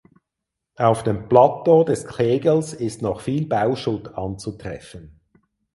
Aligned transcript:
Auf 0.77 1.03
dem 1.03 1.27
Plateau 1.29 1.83
des 1.83 2.07
Kegels 2.07 2.73
ist 2.73 3.03
noch 3.03 3.21
viel 3.21 3.45
Bauschutt 3.45 4.15
anzutreffen. 4.15 5.19